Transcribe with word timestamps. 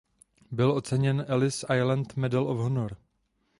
Byl 0.51 0.71
oceněn 0.71 1.25
"Ellis 1.27 1.63
Island 1.73 2.15
Medal 2.17 2.47
of 2.47 2.57
Honor". 2.57 2.97